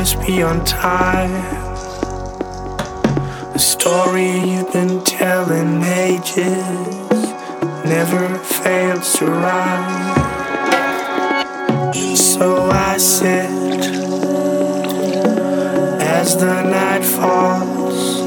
[0.00, 1.30] The voice beyond time.
[3.52, 7.20] The story you've been telling ages
[7.84, 10.16] never fails to rhyme.
[12.16, 13.50] So I sit
[16.16, 18.20] as the night falls.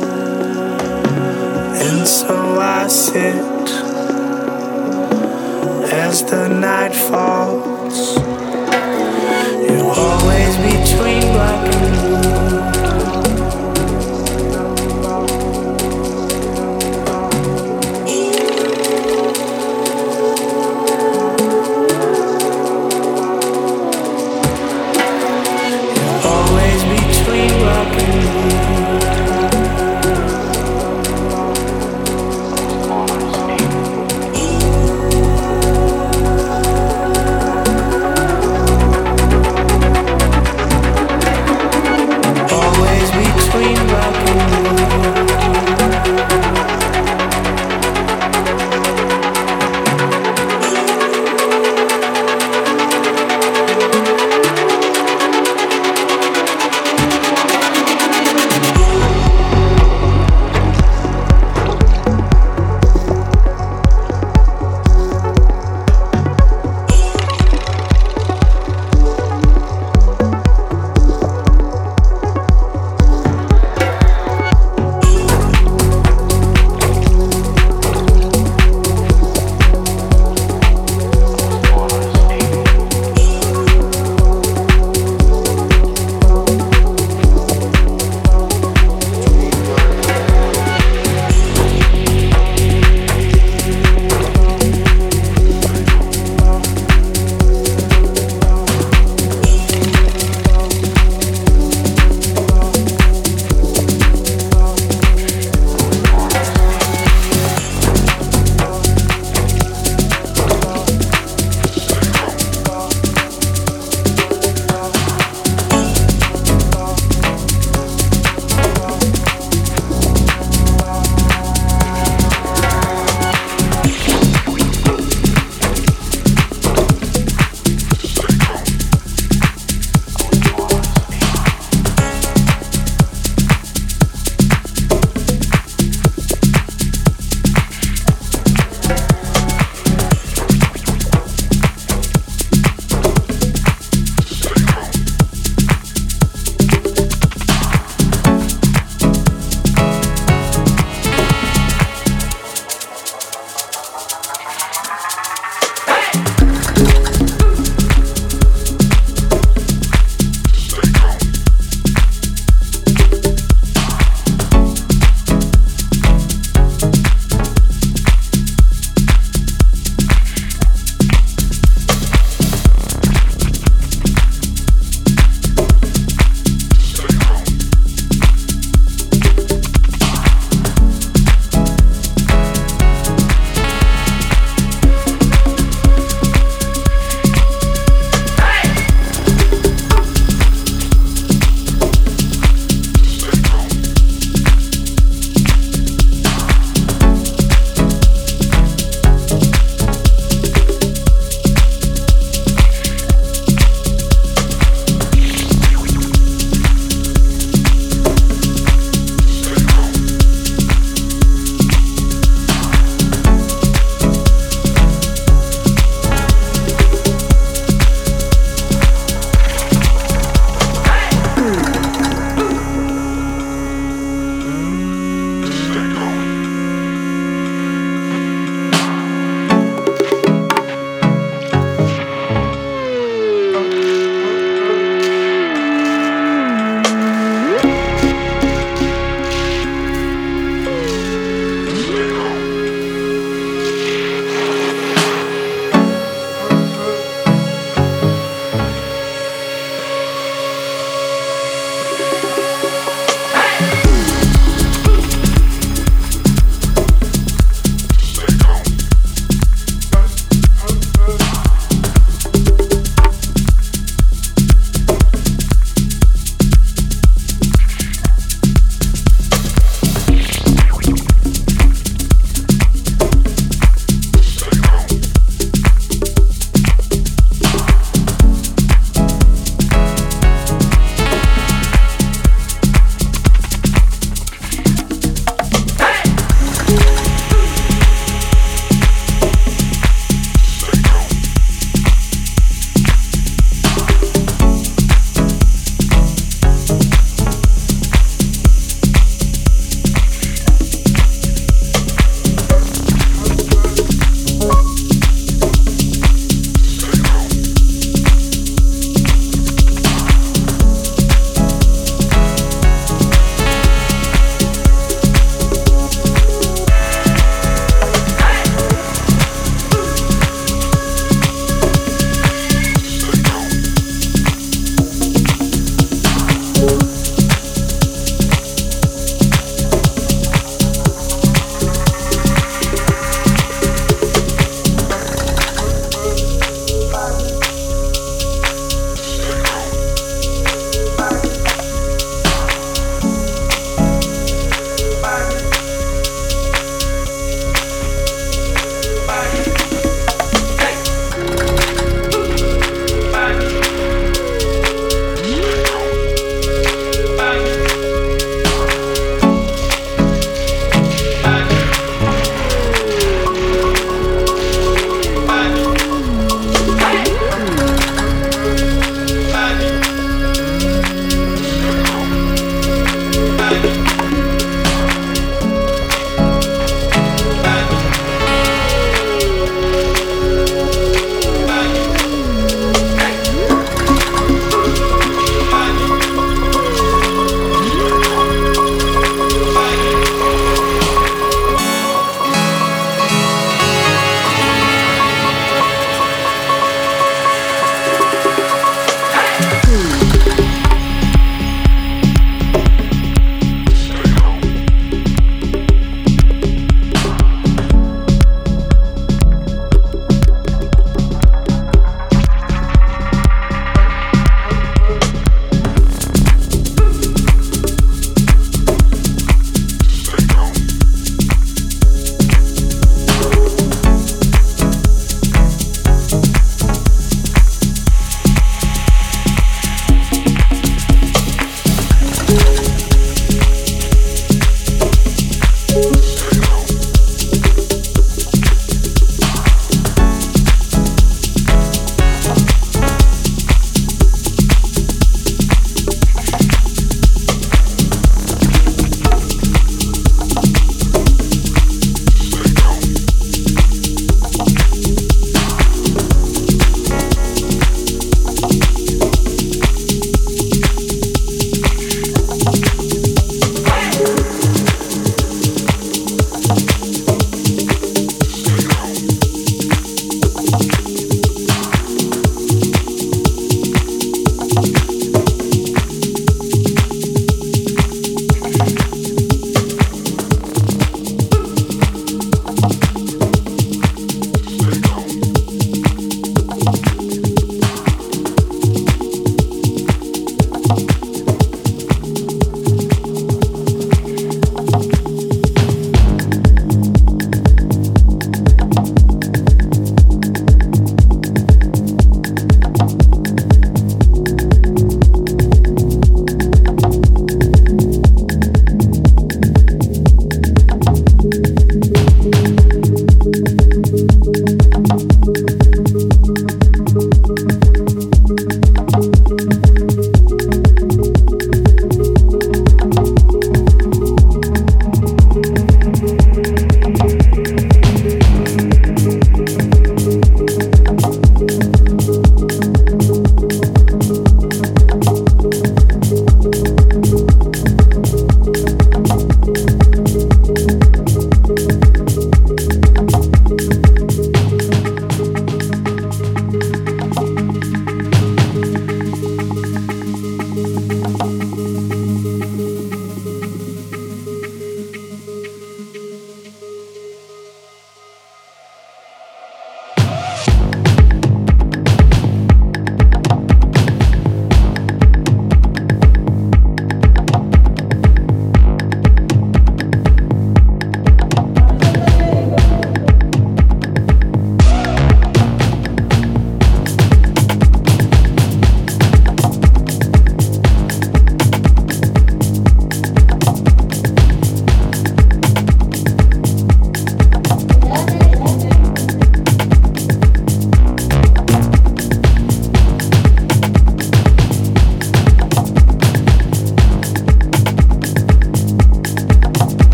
[1.82, 3.70] And so I sit
[5.92, 8.16] as the night falls.
[9.68, 10.33] You're always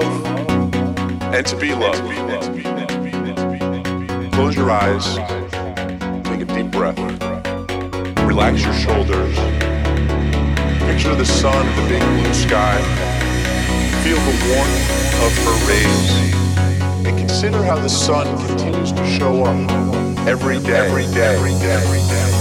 [0.00, 0.74] love
[1.34, 2.02] and to be loved.
[4.32, 5.16] Close your eyes.
[6.24, 6.98] Take a deep breath.
[8.26, 9.36] Relax your shoulders.
[10.86, 12.80] Picture the sun and the big blue sky.
[14.02, 17.06] Feel the warmth of her rays.
[17.06, 19.56] And consider how the sun continues to show up
[20.26, 22.39] every day, every day, every day, every day.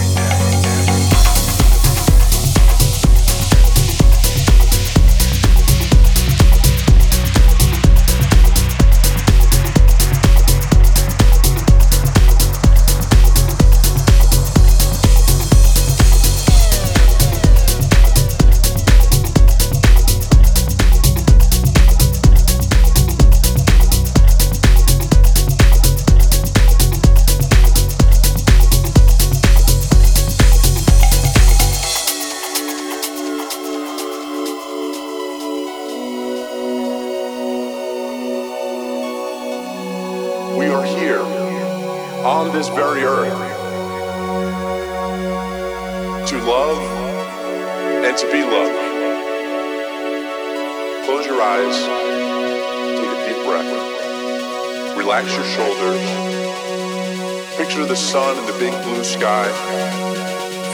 [58.10, 59.45] sun and the big blue sky.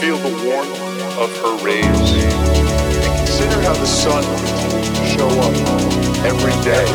[0.00, 0.72] Feel the warmth
[1.20, 1.84] of her rays.
[1.84, 5.52] And consider how the sun continues show up
[6.24, 6.88] every day,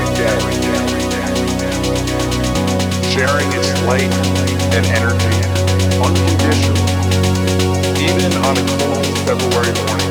[3.14, 4.10] sharing its light
[4.74, 5.38] and energy
[6.02, 6.90] unconditionally,
[8.02, 10.10] even on a cold February morning.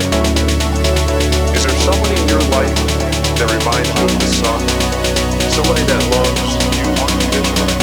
[1.58, 2.78] Is there someone in your life
[3.34, 4.62] that reminds you of the sun?
[5.50, 7.79] Somebody that loves you unconditionally?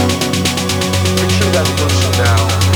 [1.57, 2.66] got to go to now.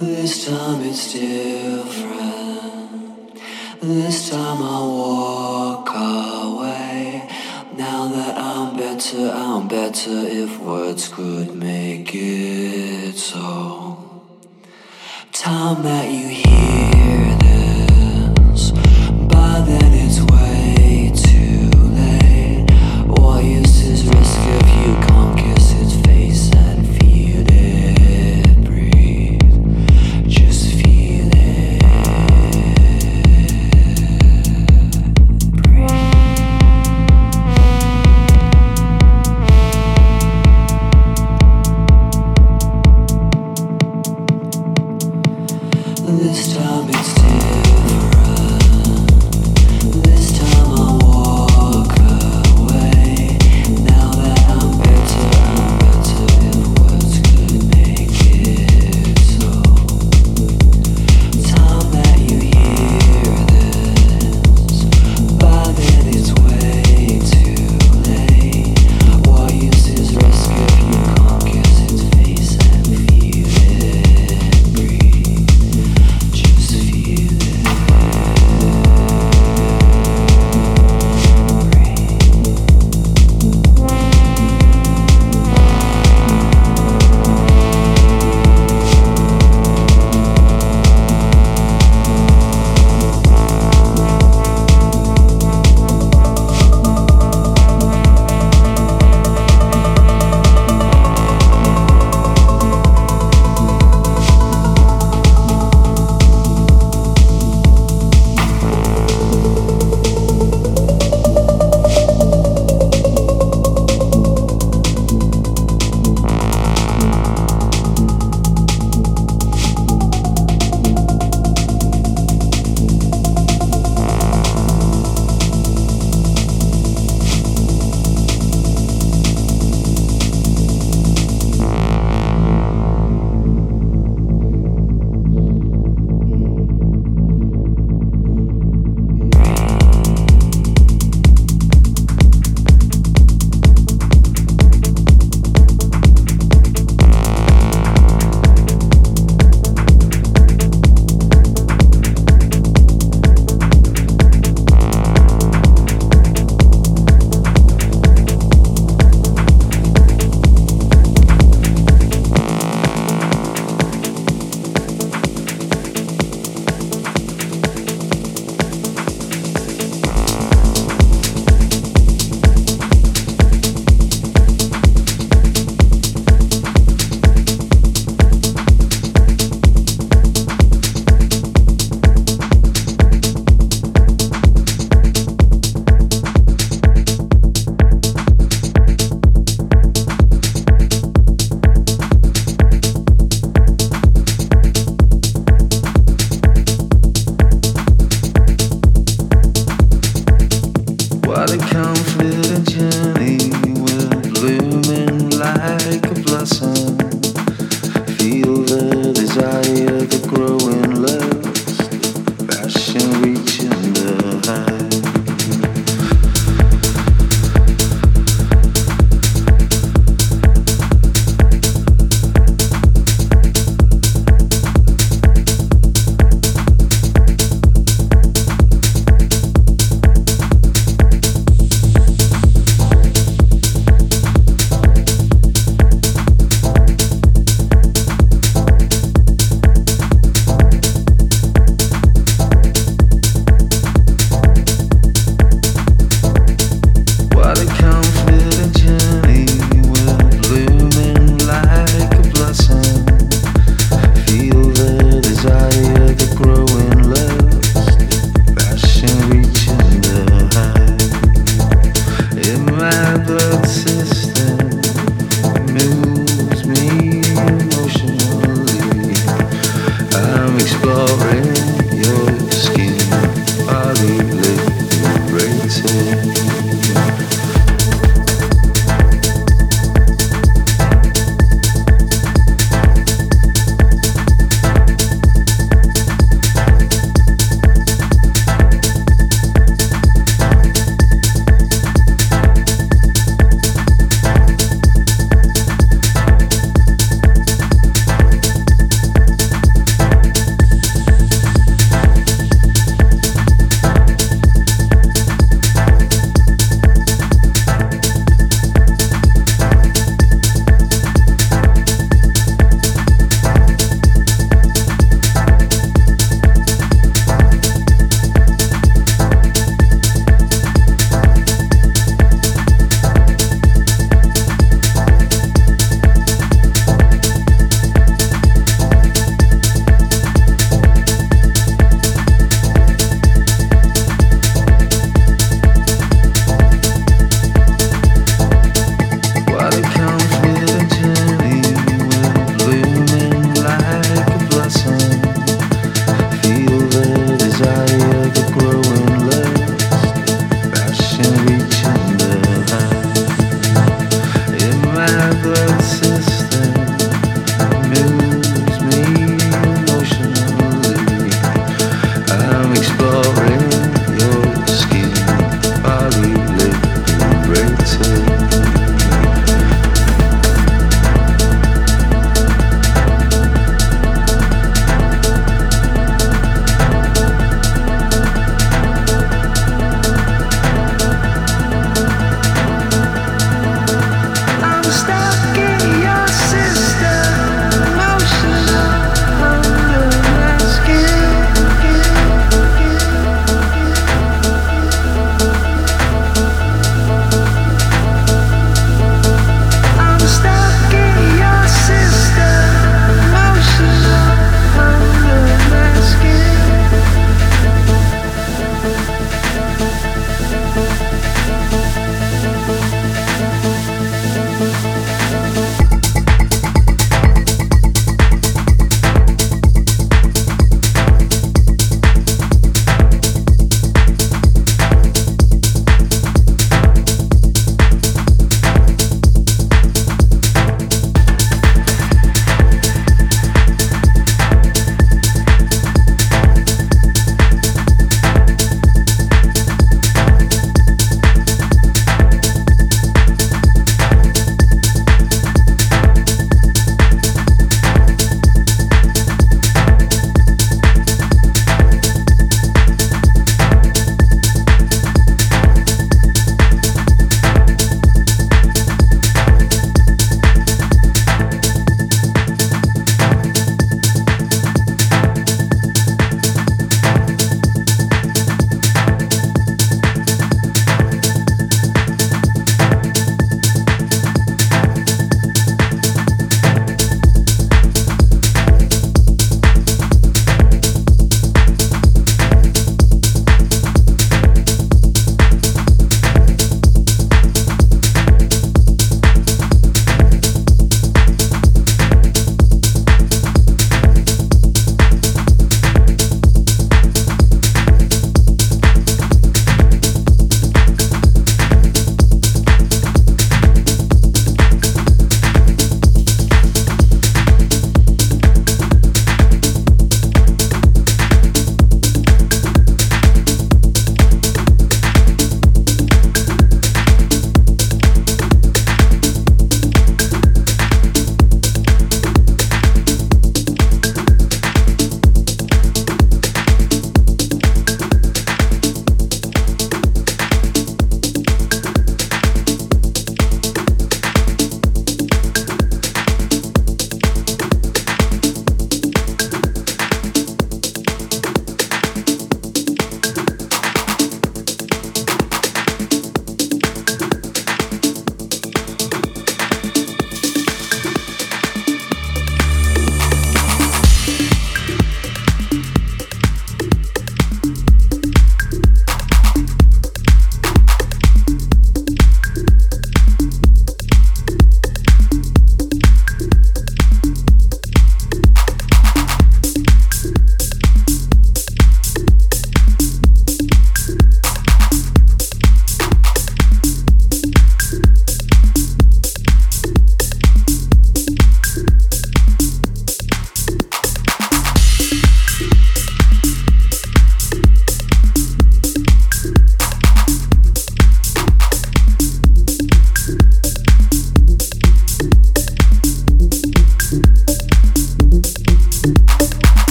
[0.00, 2.20] This time it's different.
[3.80, 7.28] This time I walk away.
[7.76, 14.22] Now that I'm better, I'm better if words could make it so.
[15.32, 17.37] Time that you hear.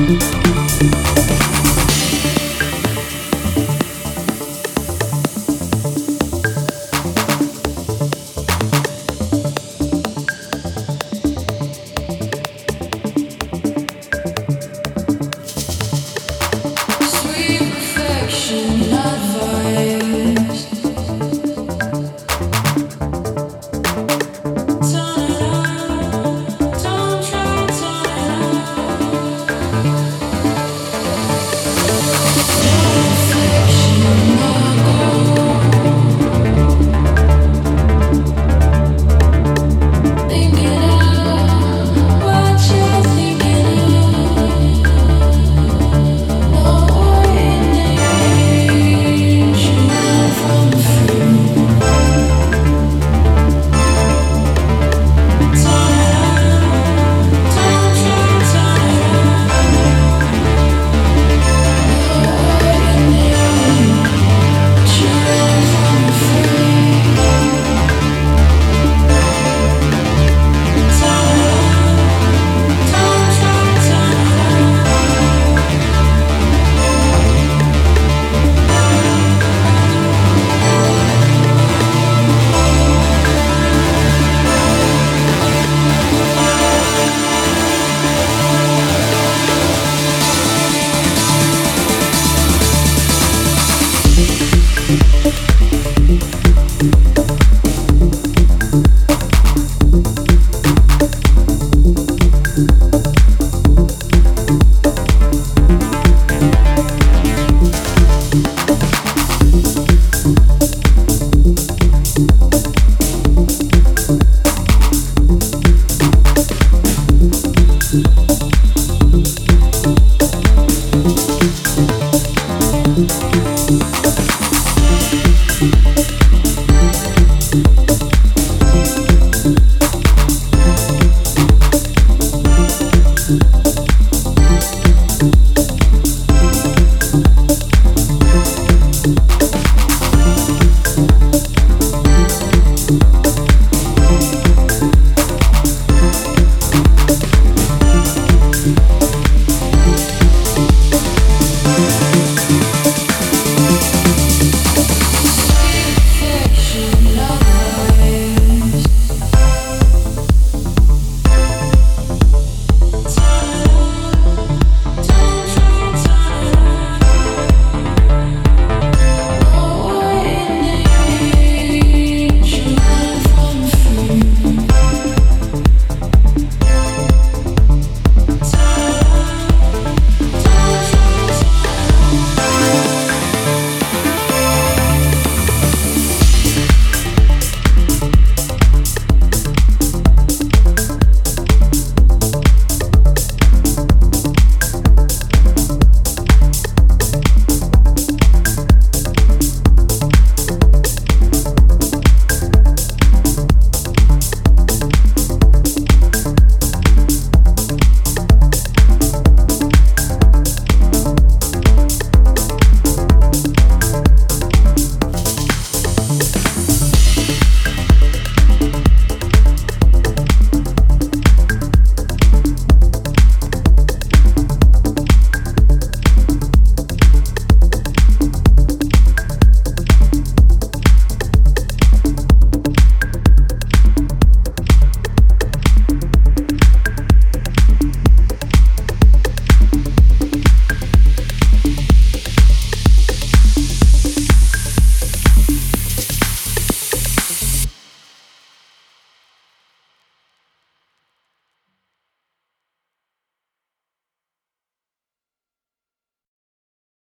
[0.00, 1.09] Música